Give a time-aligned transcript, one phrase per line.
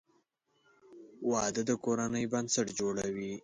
[1.31, 3.33] •واده د کورنۍ بنسټ جوړوي.